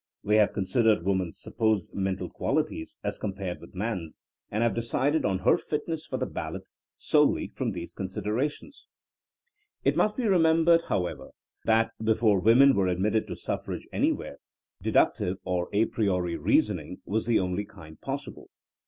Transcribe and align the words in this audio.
They 0.23 0.37
have 0.37 0.51
considered 0.51 1.03
woman's 1.05 1.37
sup 1.39 1.57
posed 1.57 1.93
mental 1.93 2.27
qualities 2.27 2.97
as 3.03 3.19
compared 3.19 3.61
with 3.61 3.75
man's, 3.75 4.23
and 4.49 4.63
have 4.63 4.73
decided 4.73 5.25
on 5.25 5.37
her 5.37 5.59
fitness 5.59 6.07
for 6.07 6.17
the 6.17 6.25
ballot 6.25 6.67
solely 6.95 7.49
from 7.53 7.69
these 7.73 7.93
considerations. 7.93 8.87
It 9.83 9.95
must 9.95 10.17
be 10.17 10.23
22 10.23 10.23
THINEINa 10.23 10.23
AS 10.23 10.23
A 10.23 10.23
SOIENOE 10.25 10.37
remembered, 10.55 10.81
however, 10.89 11.29
that 11.65 11.91
before 12.03 12.39
women 12.39 12.73
were 12.73 12.87
admitted 12.87 13.27
to 13.27 13.35
suffrage 13.35 13.87
anywhere, 13.93 14.37
deductive 14.81 15.37
or 15.43 15.69
a 15.71 15.85
priori 15.85 16.35
reasoning 16.35 17.01
was 17.05 17.27
the 17.27 17.39
only 17.39 17.65
kind 17.65 18.01
possible. 18.01 18.47